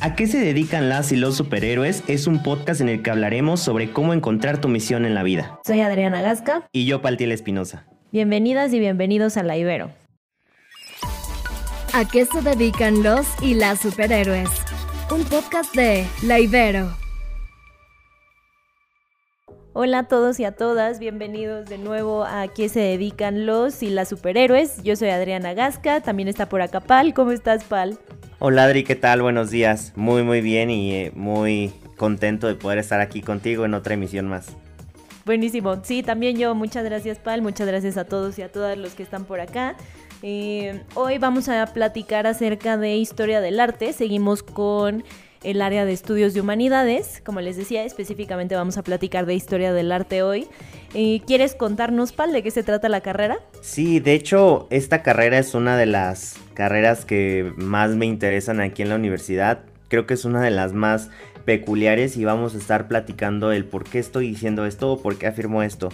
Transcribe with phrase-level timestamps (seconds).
[0.00, 2.04] ¿A qué se dedican las y los superhéroes?
[2.06, 5.58] Es un podcast en el que hablaremos sobre cómo encontrar tu misión en la vida.
[5.66, 6.68] Soy Adriana Gasca.
[6.70, 7.84] Y yo, Paltiel Espinosa.
[8.12, 9.90] Bienvenidas y bienvenidos a La Ibero.
[11.92, 14.48] ¿A qué se dedican los y las superhéroes?
[15.10, 16.96] Un podcast de La Ibero.
[19.72, 23.90] Hola a todos y a todas, bienvenidos de nuevo a qué se dedican los y
[23.90, 24.80] las superhéroes.
[24.84, 27.14] Yo soy Adriana Gasca, también está por acá Pal.
[27.14, 27.98] ¿Cómo estás, Pal?
[28.40, 29.20] Hola Adri, ¿qué tal?
[29.20, 29.92] Buenos días.
[29.96, 34.28] Muy, muy bien y eh, muy contento de poder estar aquí contigo en otra emisión
[34.28, 34.56] más.
[35.26, 35.82] Buenísimo.
[35.82, 36.54] Sí, también yo.
[36.54, 37.42] Muchas gracias, Pal.
[37.42, 39.76] Muchas gracias a todos y a todas los que están por acá.
[40.22, 43.92] Eh, hoy vamos a platicar acerca de historia del arte.
[43.92, 45.02] Seguimos con
[45.42, 47.22] el área de estudios de humanidades.
[47.24, 50.46] Como les decía, específicamente vamos a platicar de historia del arte hoy.
[51.26, 53.38] ¿Quieres contarnos, Pal, de qué se trata la carrera?
[53.60, 58.82] Sí, de hecho, esta carrera es una de las carreras que más me interesan aquí
[58.82, 59.60] en la universidad.
[59.88, 61.10] Creo que es una de las más
[61.44, 65.26] peculiares y vamos a estar platicando el por qué estoy diciendo esto o por qué
[65.26, 65.88] afirmo esto.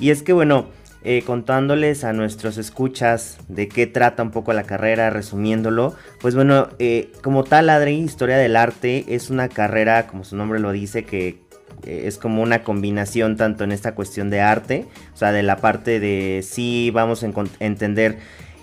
[0.00, 0.66] Y es que bueno,
[1.04, 6.68] eh, contándoles a nuestros escuchas de qué trata un poco la carrera, resumiéndolo, pues bueno,
[6.78, 11.04] eh, como tal, Adri, Historia del Arte es una carrera, como su nombre lo dice,
[11.04, 11.40] que
[11.86, 15.58] eh, es como una combinación tanto en esta cuestión de arte, o sea, de la
[15.58, 18.18] parte de sí vamos a entender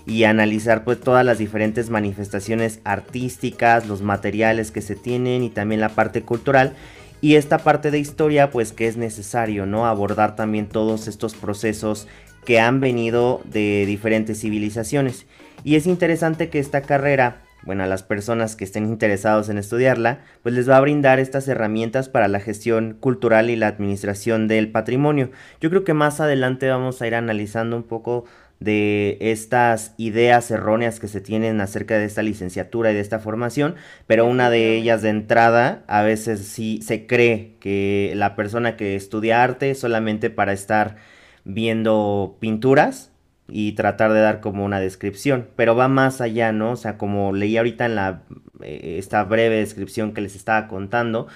[0.06, 5.80] y analizar pues todas las diferentes manifestaciones artísticas, los materiales que se tienen y también
[5.80, 6.74] la parte cultural.
[7.20, 9.86] Y esta parte de historia pues que es necesario, ¿no?
[9.86, 12.06] Abordar también todos estos procesos
[12.46, 15.26] que han venido de diferentes civilizaciones.
[15.64, 20.20] Y es interesante que esta carrera, bueno, a las personas que estén interesados en estudiarla,
[20.42, 24.70] pues les va a brindar estas herramientas para la gestión cultural y la administración del
[24.70, 25.30] patrimonio.
[25.60, 28.24] Yo creo que más adelante vamos a ir analizando un poco
[28.60, 33.74] de estas ideas erróneas que se tienen acerca de esta licenciatura y de esta formación,
[34.06, 38.96] pero una de ellas de entrada a veces sí se cree que la persona que
[38.96, 40.96] estudia arte solamente para estar
[41.46, 43.12] viendo pinturas
[43.48, 46.72] y tratar de dar como una descripción, pero va más allá, ¿no?
[46.72, 48.22] O sea, como leí ahorita en la
[48.62, 51.28] eh, esta breve descripción que les estaba contando,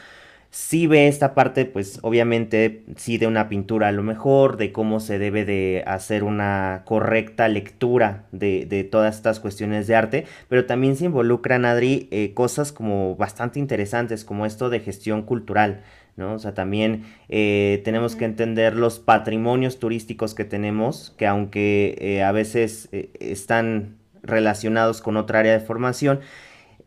[0.51, 4.99] sí ve esta parte, pues obviamente sí de una pintura a lo mejor, de cómo
[4.99, 10.97] se debe de hacer una correcta lectura de, todas estas cuestiones de arte, pero también
[10.97, 15.83] se involucran, Adri, eh, cosas como bastante interesantes, como esto de gestión cultural.
[16.21, 16.35] ¿No?
[16.35, 22.23] O sea, también eh, tenemos que entender los patrimonios turísticos que tenemos, que aunque eh,
[22.23, 26.21] a veces están relacionados con otra área de formación,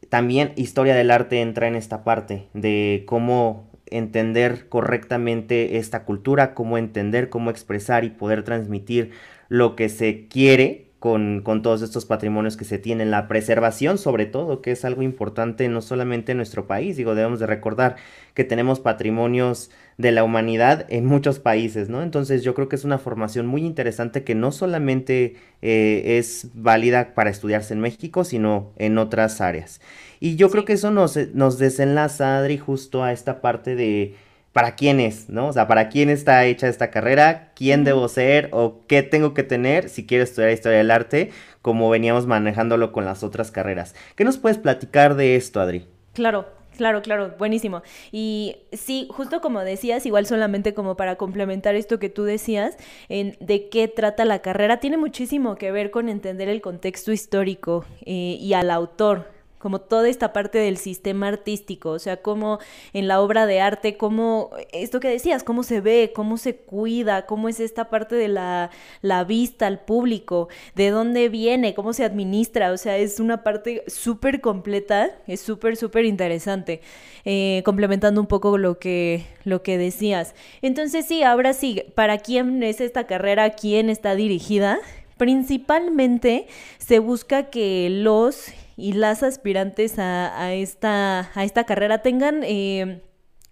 [0.07, 6.77] también historia del arte entra en esta parte de cómo entender correctamente esta cultura, cómo
[6.77, 9.11] entender, cómo expresar y poder transmitir
[9.49, 14.25] lo que se quiere con, con, todos estos patrimonios que se tienen, la preservación sobre
[14.25, 17.97] todo, que es algo importante no solamente en nuestro país, digo, debemos de recordar
[18.33, 22.03] que tenemos patrimonios de la humanidad en muchos países, ¿no?
[22.03, 27.13] Entonces yo creo que es una formación muy interesante que no solamente eh, es válida
[27.15, 29.81] para estudiarse en México, sino en otras áreas.
[30.21, 34.15] Y yo creo que eso nos, nos desenlaza, Adri, justo a esta parte de
[34.53, 35.47] para quién es, ¿no?
[35.47, 39.43] O sea, para quién está hecha esta carrera, quién debo ser o qué tengo que
[39.43, 41.31] tener si quiero estudiar historia del arte,
[41.61, 43.95] como veníamos manejándolo con las otras carreras.
[44.15, 45.87] ¿Qué nos puedes platicar de esto, Adri?
[46.13, 46.45] Claro,
[46.77, 47.83] Claro, claro, buenísimo.
[48.11, 52.77] Y sí, justo como decías, igual solamente como para complementar esto que tú decías,
[53.09, 57.85] en de qué trata la carrera, tiene muchísimo que ver con entender el contexto histórico
[58.05, 59.27] eh, y al autor
[59.63, 62.59] como toda esta parte del sistema artístico, o sea, cómo
[62.91, 67.25] en la obra de arte, cómo, esto que decías, cómo se ve, cómo se cuida,
[67.25, 68.71] cómo es esta parte de la,
[69.01, 73.85] la vista al público, de dónde viene, cómo se administra, o sea, es una parte
[73.87, 76.81] súper completa, es súper, súper interesante,
[77.23, 80.35] eh, complementando un poco lo que, lo que decías.
[80.61, 83.51] Entonces sí, ahora sí, ¿para quién es esta carrera?
[83.51, 84.79] ¿Quién está dirigida?
[85.15, 86.47] Principalmente
[86.79, 92.41] se busca que los y las aspirantes a, esta, a esta carrera tengan...
[92.43, 93.01] Eh,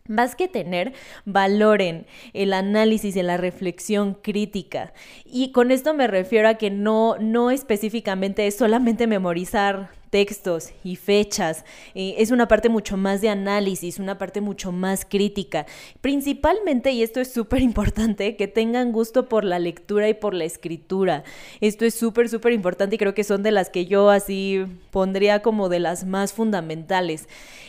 [0.07, 0.93] más que tener,
[1.25, 4.93] valoren el análisis y la reflexión crítica.
[5.25, 10.97] Y con esto me refiero a que no, no específicamente es solamente memorizar textos y
[10.97, 11.65] fechas.
[11.95, 15.65] Eh, es una parte mucho más de análisis, una parte mucho más crítica.
[16.01, 20.43] Principalmente, y esto es súper importante, que tengan gusto por la lectura y por la
[20.43, 21.23] escritura.
[21.61, 25.41] Esto es súper, súper importante y creo que son de las que yo así pondría
[25.41, 27.27] como de las más fundamentales.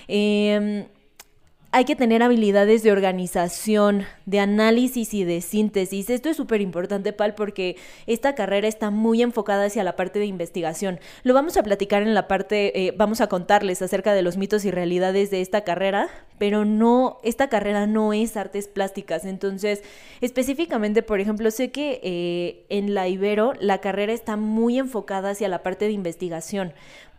[0.08, 0.86] Eh,
[1.74, 6.10] hay que tener habilidades de organización, de análisis y de síntesis.
[6.10, 7.76] Esto es súper importante, Pal, porque
[8.06, 11.00] esta carrera está muy enfocada hacia la parte de investigación.
[11.22, 14.64] Lo vamos a platicar en la parte, eh, vamos a contarles acerca de los mitos
[14.64, 16.08] y realidades de esta carrera,
[16.38, 19.24] pero no, esta carrera no es artes plásticas.
[19.24, 19.82] Entonces,
[20.20, 25.48] específicamente, por ejemplo, sé que eh, en la Ibero la carrera está muy enfocada hacia
[25.48, 26.72] la parte de investigación.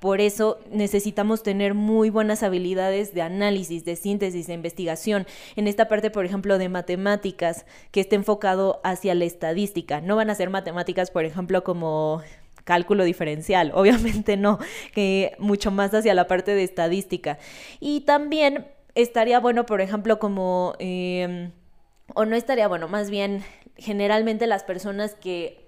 [0.04, 5.26] Por eso necesitamos tener muy buenas habilidades de análisis, de síntesis, de investigación.
[5.56, 6.93] En esta parte, por ejemplo, de matemáticas,
[7.92, 10.02] que esté enfocado hacia la estadística.
[10.02, 12.22] No van a ser matemáticas, por ejemplo, como
[12.64, 14.60] cálculo diferencial, obviamente no,
[14.94, 17.38] que mucho más hacia la parte de estadística.
[17.80, 21.52] Y también estaría bueno, por ejemplo, como, em,
[22.14, 23.44] o no estaría bueno, más bien
[23.76, 25.64] generalmente las personas que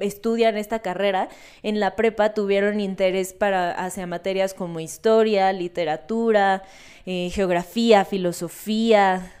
[0.00, 1.28] estudian esta carrera,
[1.62, 6.62] en la prepa tuvieron interés para hacia materias como historia, literatura,
[7.04, 9.32] eh, geografía, filosofía,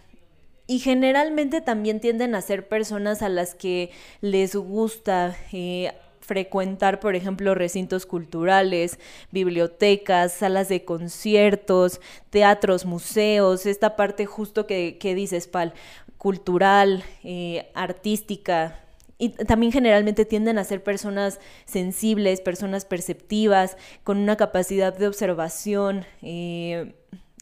[0.66, 7.16] y generalmente también tienden a ser personas a las que les gusta eh, frecuentar, por
[7.16, 8.98] ejemplo, recintos culturales,
[9.30, 12.00] bibliotecas, salas de conciertos,
[12.30, 15.74] teatros, museos, esta parte justo que, que dices, Pal,
[16.16, 18.78] cultural, eh, artística,
[19.18, 26.04] y también generalmente tienden a ser personas sensibles, personas perceptivas, con una capacidad de observación.
[26.22, 26.94] Eh,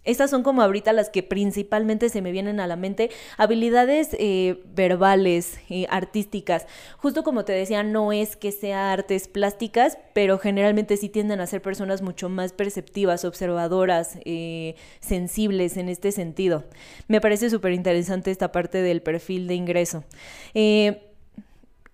[0.04, 3.10] estas son como ahorita las que principalmente se me vienen a la mente.
[3.36, 6.66] Habilidades eh, verbales, eh, artísticas.
[6.96, 11.46] Justo como te decía, no es que sea artes plásticas, pero generalmente sí tienden a
[11.46, 14.18] ser personas mucho más perceptivas, observadoras,
[15.00, 16.64] sensibles en este sentido.
[17.08, 20.04] Me parece súper interesante esta parte del perfil de ingreso.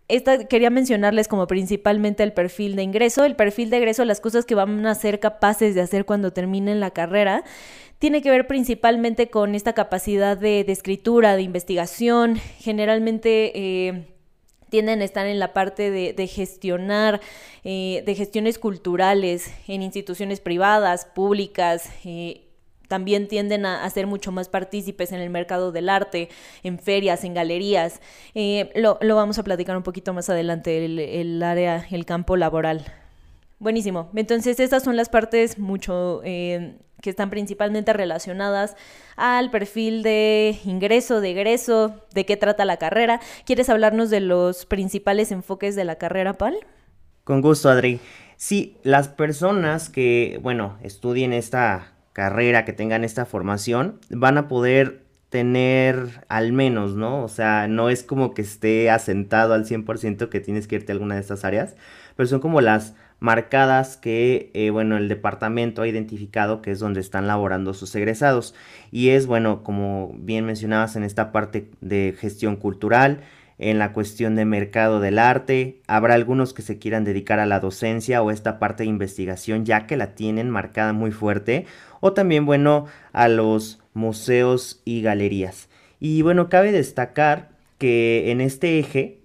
[0.09, 3.25] Esta, quería mencionarles como principalmente el perfil de ingreso.
[3.25, 6.79] El perfil de ingreso, las cosas que van a ser capaces de hacer cuando terminen
[6.79, 7.43] la carrera,
[7.99, 12.37] tiene que ver principalmente con esta capacidad de, escritura, de investigación.
[12.59, 14.07] Generalmente eh,
[14.71, 17.21] tienden a estar en la parte de, gestionar,
[17.65, 21.91] eh, de gestiones culturales en instituciones privadas, públicas.
[22.05, 22.46] Eh,
[22.89, 26.29] también tienden a, ser mucho más partícipes en el mercado del arte,
[26.63, 28.01] en ferias, en galerías.
[28.35, 32.85] Eh, lo, vamos a platicar un poquito más adelante, el, área, el campo laboral.
[33.59, 34.11] Buenísimo.
[34.15, 38.77] Entonces, estas son las partes mucho eh, que están principalmente relacionadas
[39.17, 43.21] al perfil de ingreso, de egreso, de qué trata la carrera.
[43.45, 46.57] ¿Quieres hablarnos de los principales enfoques de la carrera, Pal?
[47.25, 48.01] Con gusto, Adri.
[48.37, 55.03] Sí, las personas que, bueno, estudien esta carrera, que tengan esta formación, van a poder
[55.29, 57.23] tener al menos, ¿no?
[57.23, 60.95] O sea, no es como que esté asentado al 100% que tienes que irte a
[60.95, 61.77] alguna de estas áreas,
[62.17, 67.01] pero son como las marcadas que, eh, bueno, el departamento ha identificado que es donde
[67.01, 68.55] están laborando sus egresados.
[68.91, 73.21] Y es, bueno, como bien mencionabas en esta parte de gestión cultural,
[73.59, 77.61] en la cuestión de mercado del arte, habrá algunos que se quieran dedicar a la
[77.61, 81.67] docencia o esta parte de investigación ya que la tienen marcada muy fuerte,
[82.01, 85.69] o también bueno a los museos y galerías.
[86.01, 89.21] Y bueno, cabe destacar que en este eje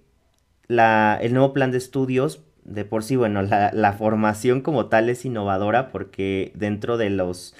[0.66, 5.08] la, el nuevo plan de estudios, de por sí, bueno, la, la formación como tal
[5.10, 7.54] es innovadora porque dentro de los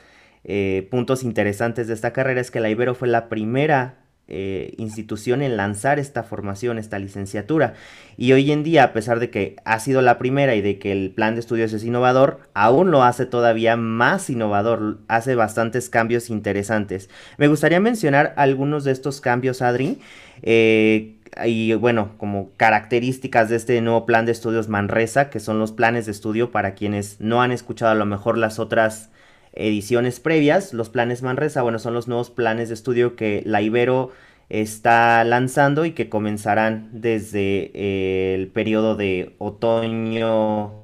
[0.44, 4.01] eh, puntos interesantes de esta carrera es que la Ibero fue la primera
[4.34, 7.74] eh, institución en lanzar esta formación, esta licenciatura.
[8.16, 10.90] Y hoy en día, a pesar de que ha sido la primera y de que
[10.90, 16.30] el plan de estudios es innovador, aún lo hace todavía más innovador, hace bastantes cambios
[16.30, 17.10] interesantes.
[17.36, 19.98] Me gustaría mencionar algunos de estos cambios, Adri.
[20.40, 25.72] Eh, y bueno, como características de este nuevo plan de estudios Manresa, que son los
[25.72, 29.10] planes de estudio para quienes no han escuchado a lo mejor las otras
[29.52, 30.72] ediciones previas.
[30.72, 34.10] Los planes Manresa, bueno, son los nuevos planes de estudio que la Ibero
[34.48, 40.82] está lanzando y que comenzarán desde eh, el periodo de otoño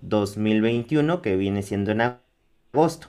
[0.00, 2.18] 2021, que viene siendo en
[2.72, 3.08] agosto.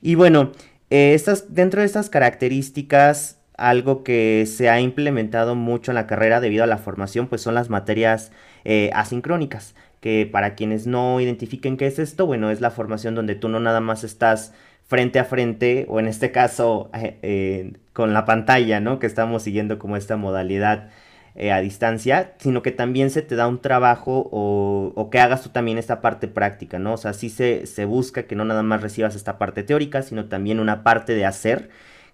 [0.00, 0.52] Y bueno,
[0.90, 6.40] eh, estas, dentro de estas características, algo que se ha implementado mucho en la carrera
[6.40, 8.32] debido a la formación, pues son las materias
[8.64, 13.36] eh, asincrónicas que para quienes no identifiquen qué es esto, bueno, es la formación donde
[13.36, 14.52] tú no nada más estás
[14.86, 18.98] frente a frente, o en este caso eh, eh, con la pantalla, ¿no?
[18.98, 20.90] Que estamos siguiendo como esta modalidad
[21.36, 25.48] eh, a distancia, sino que también se te da un trabajo o, que hagas tú
[25.48, 26.92] también esta parte práctica, ¿no?
[26.92, 30.26] O sea, sí se, se busca que no nada más recibas esta parte teórica, sino
[30.26, 31.70] también una parte de hacer,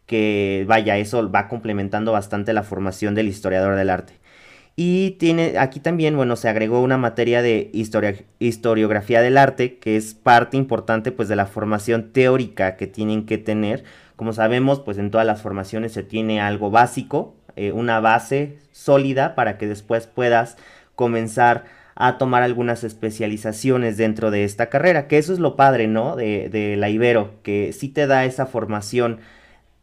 [0.06, 4.19] que vaya, eso va complementando bastante la formación del historiador del arte.
[4.76, 7.70] Y tiene, aquí también, bueno, se agregó una materia de
[8.38, 13.36] historiografía del arte, que es parte importante pues de la formación teórica que tienen que
[13.36, 13.84] tener.
[14.16, 19.34] Como sabemos, pues en todas las formaciones se tiene algo básico, eh, una base sólida
[19.34, 20.56] para que después puedas
[20.94, 26.16] comenzar a tomar algunas especializaciones dentro de esta carrera, que eso es lo padre, ¿no?
[26.16, 29.20] De, de la Ibero, que sí te da esa formación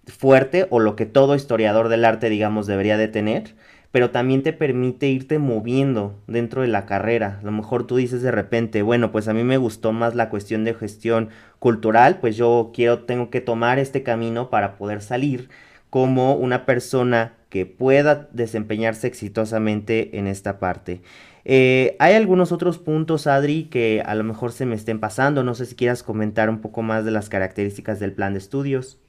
[0.08, 3.54] fuerte o lo que todo historiador del arte, digamos, debería de tener,
[3.92, 7.40] pero también te permite irte moviendo dentro de la carrera.
[7.42, 10.30] A lo mejor tú dices de repente, bueno, pues a mí me gustó más la
[10.30, 11.30] cuestión de gestión
[11.60, 15.50] cultural, pues yo quiero, tengo que tomar este camino para poder salir
[15.90, 21.02] como una persona que pueda desempeñarse exitosamente en esta parte.
[21.46, 25.44] Eh, hay algunos otros puntos, Adri, que a lo mejor se me estén pasando.
[25.44, 29.00] No sé si quieras comentar un poco más de las características del plan de estudios.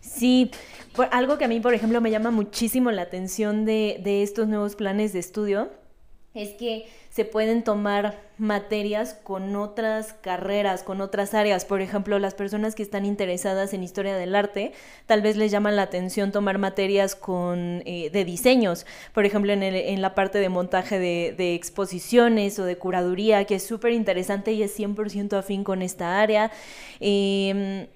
[0.00, 0.50] Sí,
[1.10, 4.76] algo que a mí, por ejemplo, me llama muchísimo la atención de, de estos nuevos
[4.76, 5.70] planes de estudio
[6.36, 11.64] es que se pueden tomar materias con otras carreras, con otras áreas.
[11.64, 14.72] Por ejemplo, las personas que están interesadas en historia del arte,
[15.06, 18.84] tal vez les llaman la atención tomar materias con, eh, de diseños.
[19.14, 23.46] Por ejemplo, en, el, en, la parte de montaje de, de exposiciones o de curaduría,
[23.46, 26.52] que es súper interesante y es 100% afín con esta área.
[27.00, 27.88] Eh,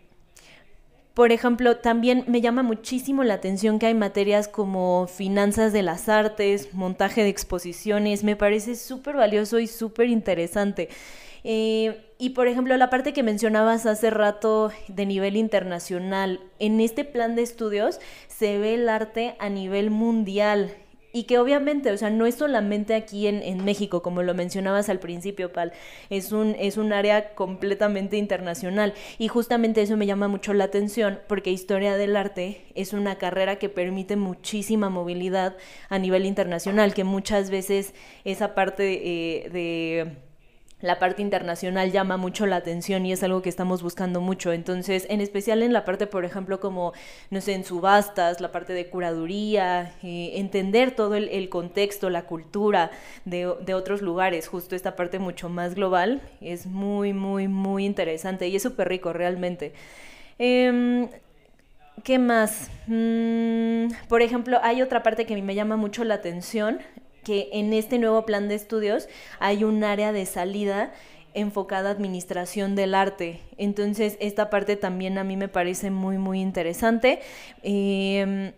[1.21, 6.09] por ejemplo, también me llama muchísimo la atención que hay materias como finanzas de las
[6.09, 10.89] artes, montaje de exposiciones, me parece súper valioso y súper interesante.
[11.45, 17.05] Eh, y por ejemplo, la parte que mencionabas hace rato de nivel internacional, en este
[17.05, 20.75] plan de estudios se ve el arte a nivel mundial
[21.13, 24.89] y que obviamente, o sea, no es solamente aquí en, en, México, como lo mencionabas
[24.89, 25.73] al principio, Pal,
[26.09, 28.95] es un, es un área completamente internacional.
[29.19, 33.57] Y justamente eso me llama mucho la atención, porque historia del arte es una carrera
[33.57, 35.57] que permite muchísima movilidad
[35.89, 40.30] a nivel internacional, que muchas veces esa parte eh, de
[40.83, 44.53] la parte internacional llama mucho la atención y es algo que estamos buscando mucho.
[44.53, 46.93] Entonces, en especial en la parte, por ejemplo, como,
[47.31, 52.91] no sé, en subastas, la parte de curaduría, eh, entender todo el, contexto, la cultura
[53.25, 58.57] de, otros lugares, justo esta parte mucho más global, es muy, muy, muy interesante y
[58.57, 59.73] es súper rico realmente.
[60.39, 61.09] Em,
[62.05, 62.71] ¿Qué más?
[62.87, 66.79] Mm, por ejemplo, hay otra parte que me llama mucho la atención,
[67.25, 69.09] que en este nuevo plan de estudios
[69.39, 70.93] hay un área de salida
[71.35, 73.41] enfocada a administración del arte.
[73.57, 77.21] Entonces, esta parte también a mí me parece muy, muy interesante.
[77.63, 78.53] Em,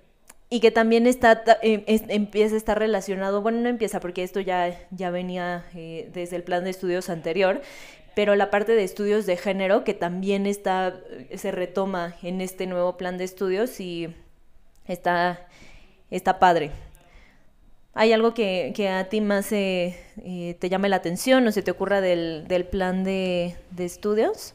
[0.51, 4.79] y que también está, em, empieza a estar relacionado, bueno, no empieza porque esto ya,
[4.91, 7.63] ya venía eh, desde el plan de estudios anterior,
[8.15, 11.01] pero la parte de estudios de género que también está,
[11.35, 14.15] se retoma en este nuevo plan de estudios y
[14.87, 15.47] está,
[16.11, 16.71] está padre.
[17.95, 19.97] ¿Hay algo que, a ti más eh,
[20.59, 24.55] te llame la atención o se te ocurra del, plan de, estudios?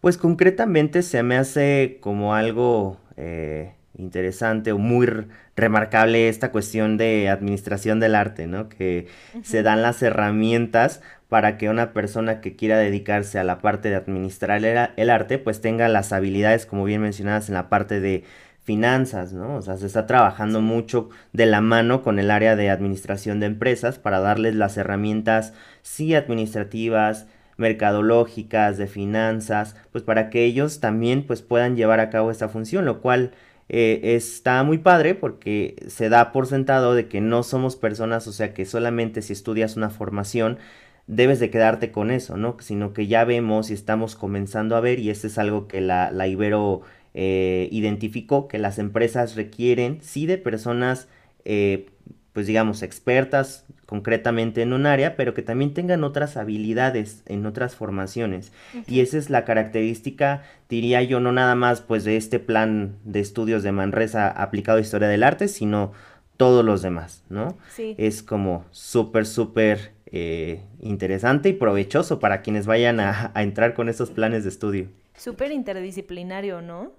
[0.00, 5.08] Pues concretamente se me hace como algo eh, interesante o muy
[5.56, 8.68] remarcable esta cuestión de administración del arte, ¿no?
[8.68, 9.06] Que
[9.42, 13.96] se dan las herramientas para que una persona que quiera dedicarse a la parte de
[13.96, 18.24] administrar el arte, pues tenga las habilidades, como bien mencionadas, en la parte de
[18.62, 19.56] finanzas, ¿no?
[19.56, 23.46] O sea, se está trabajando mucho de la mano con el área de administración de
[23.46, 25.52] empresas para darles las herramientas,
[25.82, 27.26] sí, administrativas,
[27.56, 32.84] mercadológicas, de finanzas, pues para que ellos también pues puedan llevar a cabo esta función,
[32.84, 33.32] lo cual
[33.68, 38.32] eh, está muy padre porque se da por sentado de que no somos personas, o
[38.32, 40.58] sea que solamente si estudias una formación
[41.06, 42.56] debes de quedarte con eso, ¿no?
[42.60, 46.10] Sino que ya vemos y estamos comenzando a ver y este es algo que la,
[46.10, 46.82] la Ibero
[47.14, 51.08] eh, identificó que las empresas requieren sí de personas,
[51.44, 51.90] eh,
[52.32, 57.76] pues digamos, expertas concretamente en un área, pero que también tengan otras habilidades en otras
[57.76, 58.50] formaciones.
[58.86, 63.20] Y esa es la característica, diría yo, no nada más pues de este plan de
[63.20, 65.92] estudios de Manresa aplicado a historia del arte, sino
[66.38, 67.58] todos los demás, ¿no?
[67.68, 67.94] Sí.
[67.98, 73.90] Es como súper, súper eh, interesante y provechoso para quienes vayan a, a entrar con
[73.90, 74.88] esos planes de estudio.
[75.14, 76.92] Súper interdisciplinario, ¿no?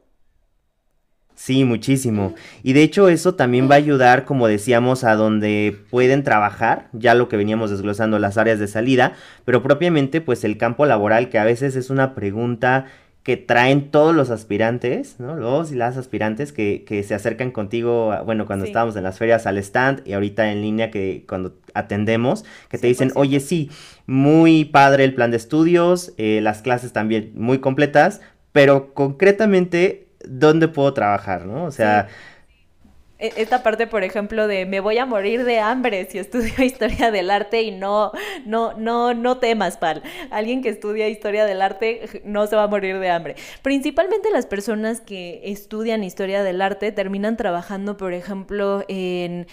[1.35, 2.35] Sí, muchísimo.
[2.61, 7.15] Y de hecho eso también va a ayudar, como decíamos, a donde pueden trabajar, ya
[7.15, 9.13] lo que veníamos desglosando las áreas de salida,
[9.43, 12.85] pero propiamente pues el campo laboral, que a veces es una pregunta
[13.23, 15.35] que traen todos los aspirantes, ¿no?
[15.35, 19.47] Los y las aspirantes que, que se acercan contigo, bueno, cuando estábamos en las ferias
[19.47, 23.71] al stand y ahorita en línea que cuando atendemos, que te dicen, oye, sí,
[24.07, 28.19] muy padre el plan de estudios, eh, las clases también muy completas,
[28.51, 31.65] pero concretamente, ¿dónde puedo trabajar, no?
[31.65, 32.07] O sea...
[33.23, 37.09] E, esta parte, por ejemplo, de me voy a morir de hambre si estudio historia
[37.09, 38.11] del arte y no,
[38.45, 40.03] no, no, no temas, pal.
[40.29, 43.35] Alguien que estudia historia del arte no se va a morir de hambre.
[43.61, 49.47] Principalmente las personas que estudian historia del arte terminan trabajando, por ejemplo, en,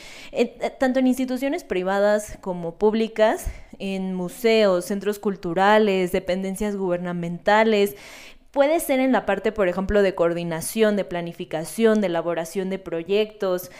[0.78, 3.46] tanto en instituciones privadas como públicas,
[3.78, 7.94] en museos, centros culturales, dependencias gubernamentales,
[8.50, 13.70] Puede ser en la parte, por ejemplo, de coordinación, de planificación, de elaboración de proyectos.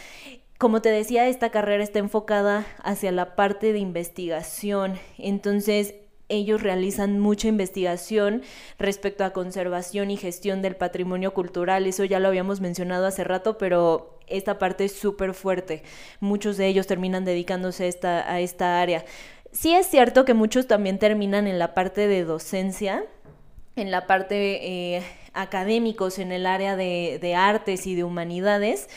[0.57, 4.97] Como te decía, esta carrera está enfocada hacia la parte de investigación.
[5.17, 5.95] Entonces,
[6.29, 8.43] ellos realizan mucha investigación
[8.79, 11.85] respecto a conservación y gestión del patrimonio cultural.
[11.85, 15.83] Eso ya lo habíamos mencionado hace rato, pero esta parte es súper fuerte.
[16.21, 19.03] Muchos de ellos terminan dedicándose a esta, a esta área.
[19.51, 23.03] Sí es cierto que muchos también terminan en la parte de docencia,
[23.75, 28.89] en la parte eh, académicos, en el área de, de artes y de humanidades,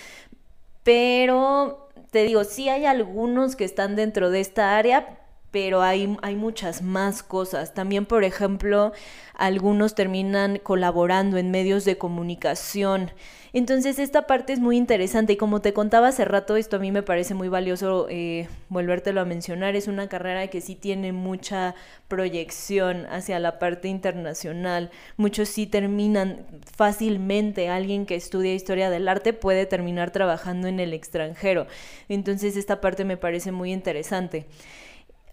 [0.82, 5.18] pero te digo, sí hay algunos que están dentro de esta área,
[5.54, 7.74] pero hay, hay, muchas más cosas.
[7.74, 8.92] También, por ejemplo,
[9.34, 13.12] algunos terminan colaborando en medios de comunicación.
[13.52, 16.90] Entonces esta parte es muy interesante y como te contaba hace rato, esto a mí
[16.90, 21.76] me parece muy valioso eh, volvértelo a mencionar, es una carrera que sí tiene mucha
[22.08, 26.44] proyección hacia la parte internacional, muchos sí terminan
[26.76, 31.68] fácilmente, alguien que estudia historia del arte puede terminar trabajando en el extranjero,
[32.08, 34.46] entonces esta parte me parece muy interesante.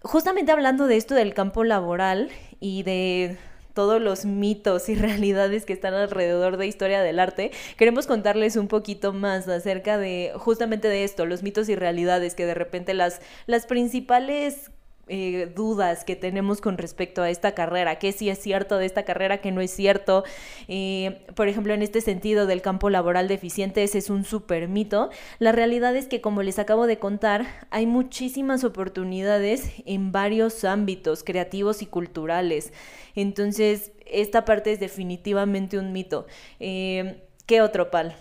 [0.02, 3.36] Justamente hablando de esto del campo laboral y de
[3.72, 8.66] todos los mitos y realidades que están alrededor de historia del arte, queremos contarles un
[8.66, 13.20] poquito más acerca de justamente de esto, los mitos y realidades que de repente las,
[13.46, 14.71] las principales
[15.08, 19.02] eh, dudas que tenemos con respecto a esta carrera, qué sí es cierto de esta
[19.02, 20.22] carrera, qué no es cierto.
[20.68, 25.10] Eh, por ejemplo, en este sentido del campo laboral deficiente, ese es un super mito.
[25.40, 31.24] La realidad es que, como les acabo de contar, hay muchísimas oportunidades en varios ámbitos
[31.24, 32.72] creativos y culturales.
[33.16, 36.26] Entonces, esta parte es definitivamente un mito.
[36.60, 38.14] Eh, ¿Qué otro pal?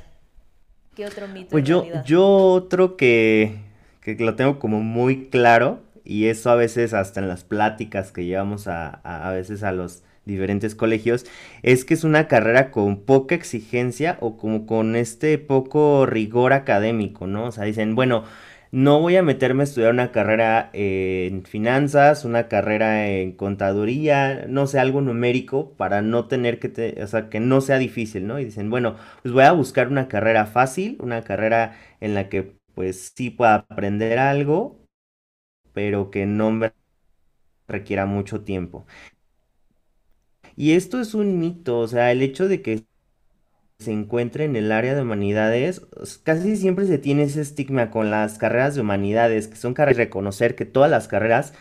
[0.96, 1.52] ¿Qué otro mito?
[1.52, 3.60] Pues yo, yo otro que,
[4.02, 8.26] que lo tengo como muy claro y eso a veces hasta en las pláticas que
[8.26, 11.26] llevamos a, a, veces a los diferentes colegios,
[11.63, 17.28] es que es una carrera con poca exigencia o como con este poco rigor académico,
[17.28, 17.45] ¿no?
[17.45, 18.26] O sea, dicen, bueno,
[18.71, 24.67] no voy a meterme a estudiar una carrera en finanzas, una carrera en contaduría, no
[24.67, 28.39] sé, algo numérico para no tener que, te, o sea, que no sea difícil, ¿no?
[28.39, 32.56] Y dicen, bueno, pues voy a buscar una carrera fácil, una carrera en la que
[32.74, 34.81] pues sí pueda aprender algo
[35.74, 36.60] pero que no
[37.68, 38.86] requiera mucho tiempo.
[40.56, 42.84] Y esto es un mito, o sea, el hecho de que
[43.80, 45.82] se encuentre en el área de humanidades,
[46.24, 50.56] casi siempre se tiene ese estigma con las carreras de humanidades, que son carreras, reconocer
[50.56, 51.54] que todas las carreras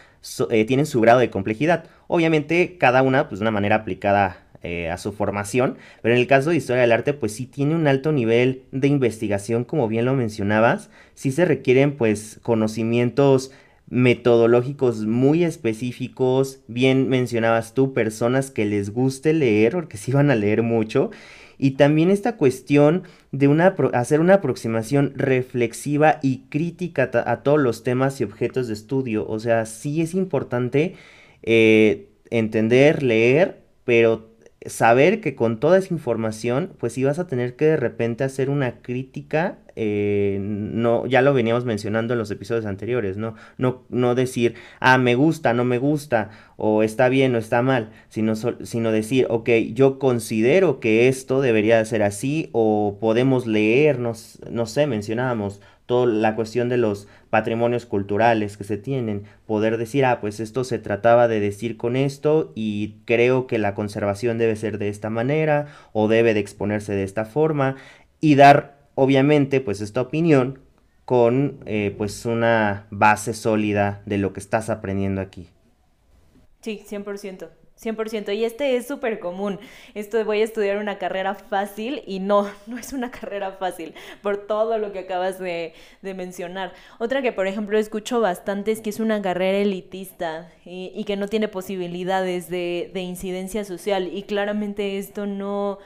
[0.50, 1.86] eh, tienen su grado de complejidad.
[2.08, 6.26] Obviamente, cada una, pues de una manera aplicada eh, a su formación, pero en el
[6.26, 10.04] caso de historia del arte, pues sí tiene un alto nivel de investigación, como bien
[10.04, 13.50] lo mencionabas, sí se requieren pues conocimientos
[13.90, 20.36] metodológicos muy específicos, bien mencionabas tú, personas que les guste leer, porque sí van a
[20.36, 21.10] leer mucho,
[21.58, 27.82] y también esta cuestión de una, hacer una aproximación reflexiva y crítica a todos los
[27.82, 30.94] temas y objetos de estudio, o sea, sí es importante
[31.42, 34.29] eh, entender, leer, pero
[34.66, 38.82] saber que con toda esa información, pues ibas a tener que de repente hacer una
[38.82, 43.34] crítica, eh, no, ya lo veníamos mencionando en los episodios anteriores, ¿no?
[43.56, 47.90] No, no decir, ah, me gusta, no me gusta, o está bien o está mal,
[48.10, 54.12] sino, sino decir, ok, yo considero que esto debería ser así, o podemos leer, no,
[54.50, 55.62] no sé, mencionábamos
[56.06, 60.78] la cuestión de los patrimonios culturales que se tienen, poder decir, ah, pues esto se
[60.78, 65.66] trataba de decir con esto y creo que la conservación debe ser de esta manera
[65.92, 67.76] o debe de exponerse de esta forma
[68.20, 70.60] y dar, obviamente, pues esta opinión
[71.04, 75.48] con eh, pues una base sólida de lo que estás aprendiendo aquí.
[76.60, 77.48] Sí, 100%.
[77.82, 78.34] 100%.
[78.34, 79.58] Y este es súper común.
[79.94, 83.94] Esto de voy a estudiar una carrera fácil y no, no es una carrera fácil
[84.22, 86.72] por todo lo que acabas de, mencionar.
[86.98, 91.28] Otra que, por ejemplo, escucho bastante es que es una carrera elitista y, que no
[91.28, 94.10] tiene posibilidades de, incidencia social.
[94.12, 95.78] Y claramente esto no,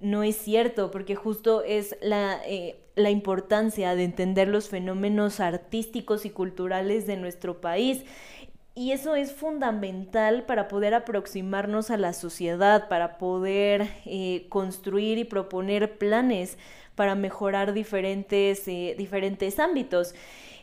[0.00, 2.40] no es cierto porque justo es la...
[2.46, 8.04] Eh, la importancia de entender los fenómenos artísticos y culturales de nuestro país
[8.74, 15.24] y eso es fundamental para poder aproximarnos a la sociedad, para poder eh, construir y
[15.24, 16.56] proponer planes
[16.94, 20.14] para mejorar diferentes, eh, diferentes ámbitos.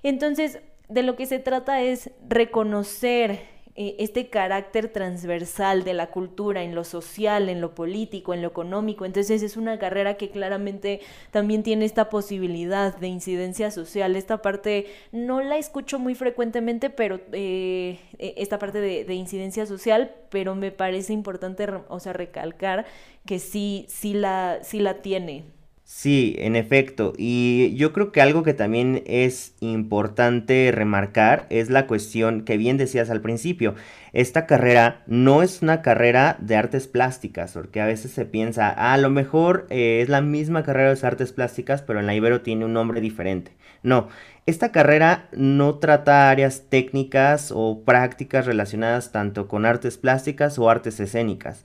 [0.03, 6.63] Entonces, de lo que se trata es reconocer eh, este carácter transversal de la cultura
[6.63, 9.05] en lo social, en lo político, en lo económico.
[9.05, 14.15] Entonces es una carrera que claramente también tiene esta posibilidad de incidencia social.
[14.15, 20.11] Esta parte no la escucho muy frecuentemente, pero eh, e, esta parte de, incidencia social,
[20.31, 22.87] pero me parece importante, o sea, recalcar
[23.27, 25.56] que sí, sí la, sí la tiene.
[25.89, 27.13] Sí, en efecto.
[27.17, 32.75] Y yo creo que algo que también es importante remarcar es la cuestión que bien
[32.75, 33.73] decías al principio.
[34.11, 38.93] Esta carrera no es una carrera de artes plásticas, porque a veces se piensa, ah,
[38.93, 42.41] a lo mejor eh, es la misma carrera de artes plásticas, pero en la Ibero
[42.41, 43.53] tiene un nombre diferente.
[43.81, 44.09] No,
[44.45, 50.99] esta carrera no trata áreas técnicas o prácticas relacionadas tanto con artes plásticas o artes
[50.99, 51.63] escénicas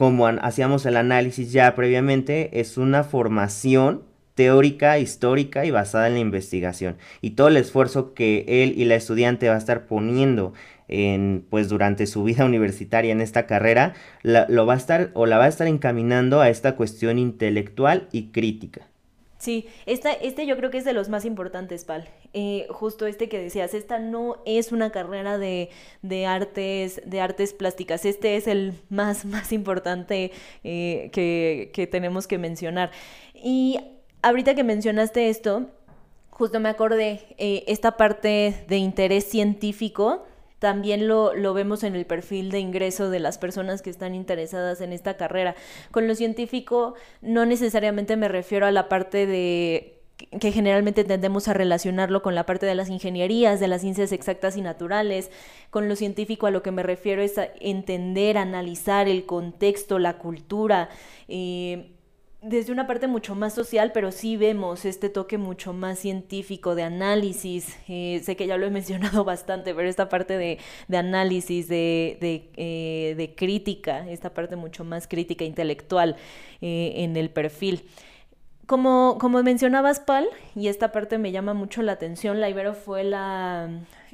[0.00, 4.02] como hacíamos el análisis ya previamente, es una formación
[4.34, 6.96] teórica, histórica y basada en la investigación.
[7.20, 10.54] Y todo el esfuerzo que él y la estudiante va a estar poniendo
[10.88, 15.36] en, pues durante su vida universitaria en esta carrera, lo va a estar o la
[15.36, 18.88] va a estar encaminando a esta cuestión intelectual y crítica.
[19.40, 22.06] Sí, esta, este yo creo que es de los más importantes, Pal.
[22.34, 25.70] Eh, justo este que decías, esta no es una carrera de,
[26.02, 28.04] de, artes, de artes plásticas.
[28.04, 30.30] Este es el más, más importante
[30.62, 32.90] eh, que, que tenemos que mencionar.
[33.32, 33.80] Y
[34.20, 35.70] ahorita que mencionaste esto,
[36.28, 40.26] justo me acordé eh, esta parte de interés científico
[40.60, 44.80] también lo, lo, vemos en el perfil de ingreso de las personas que están interesadas
[44.80, 45.56] en esta carrera.
[45.90, 50.00] Con lo científico no necesariamente me refiero a la parte de
[50.38, 54.56] que generalmente tendemos a relacionarlo con la parte de las ingenierías, de las ciencias exactas
[54.56, 55.30] y naturales.
[55.70, 60.18] Con lo científico a lo que me refiero es a entender, analizar el contexto, la
[60.18, 60.90] cultura.
[61.26, 61.92] Eh,
[62.42, 66.84] desde una parte mucho más social, pero sí vemos este toque mucho más científico de
[66.84, 67.76] análisis.
[67.88, 70.58] Eh, sé que ya lo he mencionado bastante, pero esta parte de,
[70.96, 72.18] análisis, de,
[72.56, 76.16] eh, de, crítica, esta parte mucho más crítica intelectual
[76.60, 77.84] eh, en el perfil.
[78.66, 83.02] Como, como mencionabas, Pal, y esta parte me llama mucho la atención, la Ibero fue
[83.02, 83.68] la,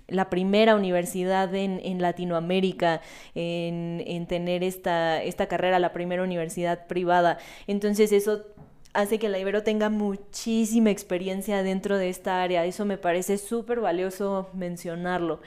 [0.09, 3.01] la primera universidad en, Latinoamérica
[3.35, 7.39] en, tener esta, esta carrera, la primera universidad privada.
[7.67, 8.45] Entonces eso
[8.93, 12.65] hace que la Ibero tenga muchísima experiencia dentro de esta área.
[12.65, 15.41] Eso me parece súper valioso mencionarlo.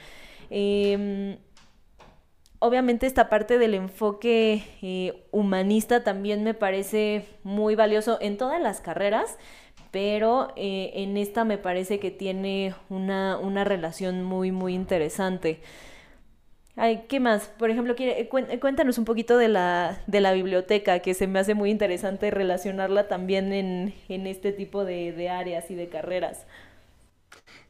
[0.50, 1.38] Em,
[2.58, 8.80] obviamente esta parte del enfoque eh, humanista también me parece muy valioso en todas las
[8.80, 9.38] carreras,
[9.90, 15.60] pero eh, en esta me parece que tiene una, una relación muy, muy interesante.
[16.76, 17.48] Ay, ¿qué más?
[17.58, 17.94] Por ejemplo,
[18.60, 23.08] cuéntanos un poquito de la, de la biblioteca, que se me hace muy interesante relacionarla
[23.08, 26.46] también en, en este tipo de, de áreas y de carreras.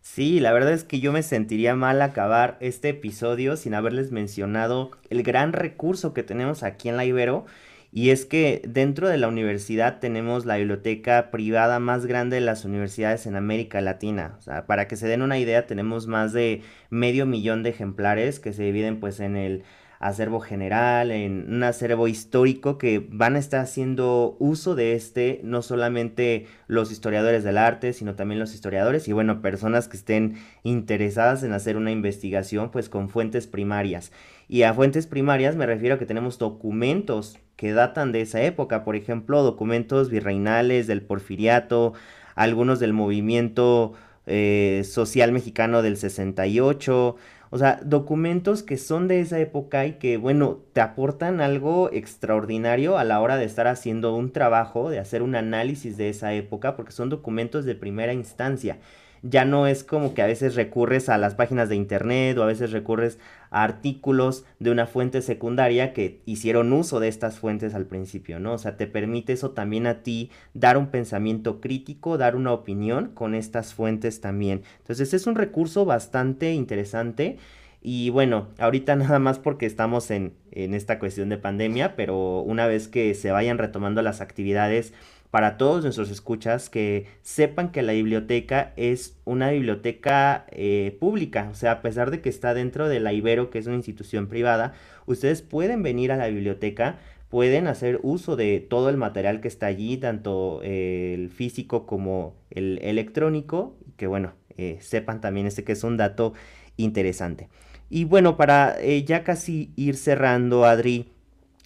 [0.00, 4.90] Sí, la verdad es que yo me sentiría mal acabar este episodio sin haberles mencionado
[5.10, 7.46] el gran recurso que tenemos aquí en la Ibero
[7.92, 12.64] y es que dentro de la universidad tenemos la biblioteca privada más grande de las
[12.64, 14.36] universidades en América Latina.
[14.38, 18.38] O sea, para que se den una idea, tenemos más de medio millón de ejemplares
[18.38, 19.64] que se dividen pues en el
[20.00, 25.60] acervo general, en un acervo histórico que van a estar haciendo uso de este, no
[25.60, 31.42] solamente los historiadores del arte, sino también los historiadores y bueno, personas que estén interesadas
[31.42, 34.10] en hacer una investigación pues con fuentes primarias.
[34.52, 38.82] Y a fuentes primarias me refiero a que tenemos documentos que datan de esa época,
[38.82, 41.92] por ejemplo, documentos virreinales del porfiriato,
[42.34, 43.92] algunos del movimiento
[44.26, 47.16] eh, social mexicano del 68,
[47.50, 52.98] o sea, documentos que son de esa época y que, bueno, te aportan algo extraordinario
[52.98, 56.74] a la hora de estar haciendo un trabajo, de hacer un análisis de esa época,
[56.74, 58.78] porque son documentos de primera instancia
[59.22, 62.46] ya no es como que a veces recurres a las páginas de internet o a
[62.46, 63.18] veces recurres
[63.50, 68.54] a artículos de una fuente secundaria que hicieron uso de estas fuentes al principio, ¿no?
[68.54, 73.10] O sea, te permite eso también a ti dar un pensamiento crítico, dar una opinión
[73.14, 74.62] con estas fuentes también.
[74.78, 77.38] Entonces es un recurso bastante interesante
[77.82, 82.66] Y bueno, ahorita nada más porque estamos en, en esta cuestión de pandemia, pero una
[82.66, 84.92] vez que se vayan retomando las actividades,
[85.30, 91.54] para todos nuestros escuchas que sepan que la biblioteca es una biblioteca eh, pública, o
[91.54, 94.74] sea, a pesar de que está dentro de la Ibero, que es una institución privada,
[95.06, 99.66] ustedes pueden venir a la biblioteca, pueden hacer uso de todo el material que está
[99.66, 105.72] allí, tanto eh, el físico como el electrónico, que bueno, eh, sepan también este que
[105.72, 106.32] es un dato
[106.76, 107.48] interesante.
[107.88, 111.08] Y bueno, para ya casi ir cerrando, Adri,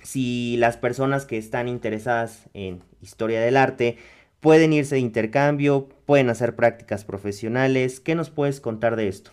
[0.04, 3.96] si las personas que están interesadas en historia del arte
[4.40, 7.98] pueden irse de intercambio, pueden hacer prácticas profesionales.
[7.98, 9.32] ¿Qué nos puedes contar de esto?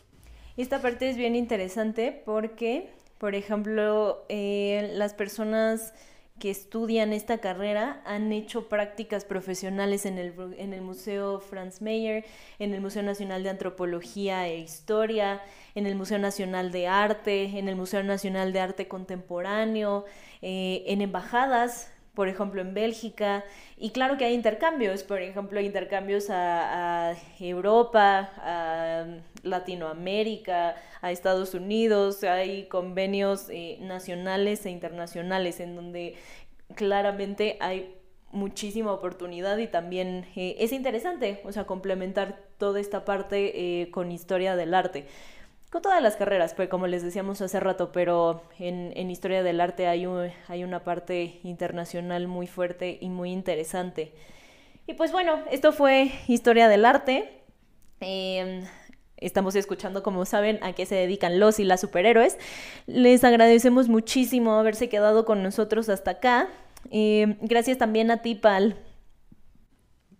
[0.55, 5.93] Esta parte es bien interesante porque, por ejemplo, eh, las personas
[6.41, 12.25] que estudian esta carrera han hecho prácticas profesionales en el, en el Museo Franz Mayer,
[12.57, 15.43] en el Museo Nacional de Antropología e Historia,
[15.75, 20.05] en el Museo Nacional de Arte, en el Museo Nacional de Arte Contemporáneo,
[20.41, 23.43] eh, en embajadas por ejemplo, en Bélgica.
[23.77, 29.05] Y claro que hay intercambios, por ejemplo, intercambios a, Europa, a
[29.43, 36.15] Latinoamérica, a Estados Unidos, hay convenios eh, nacionales e internacionales en donde
[36.75, 37.95] claramente hay
[38.31, 44.11] muchísima oportunidad y también eh, es interesante, o sea, complementar toda esta parte eh, con
[44.11, 45.07] historia del arte
[45.71, 49.87] con todas las carreras, pues como les decíamos hace rato, pero en, historia del arte
[49.87, 54.13] hay, una parte internacional muy fuerte y muy interesante.
[54.85, 57.41] Y pues bueno, esto fue historia del arte.
[58.01, 58.65] Em,
[59.15, 62.37] estamos escuchando, como saben, a qué se dedican los y las superhéroes.
[62.85, 66.49] Les agradecemos muchísimo haberse quedado con nosotros hasta acá.
[66.89, 68.75] Em, gracias también a ti, Pal.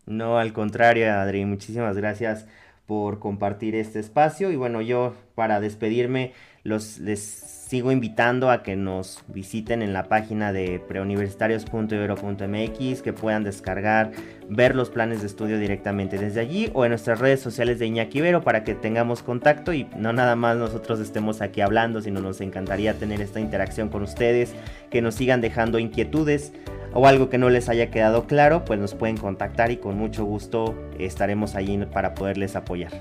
[0.05, 2.47] No, al contrario, Adri, muchísimas gracias
[2.91, 4.51] por compartir este espacio.
[4.51, 10.09] Y bueno, yo para despedirme los les sigo invitando a que nos visiten en la
[10.09, 14.11] página de preuniversitarios.ibero.mx, que puedan descargar,
[14.49, 18.17] ver los planes de estudio directamente desde allí o en nuestras redes sociales de Iñaki
[18.17, 22.41] Ibero para que tengamos contacto y no nada más nosotros estemos aquí hablando, sino nos
[22.41, 24.53] encantaría tener esta interacción con ustedes,
[24.89, 26.51] que nos sigan dejando inquietudes
[26.93, 30.25] o algo que no les haya quedado claro, pues nos pueden contactar y con mucho
[30.25, 32.91] gusto estaremos allí para poderles apoyar.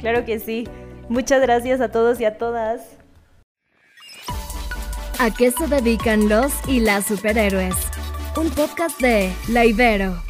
[0.00, 0.66] Claro que sí.
[1.10, 2.82] Muchas gracias a todos y a todas.
[5.18, 7.74] ¿A qué se dedican los y las superhéroes?
[8.36, 10.29] Un podcast de La Ibero.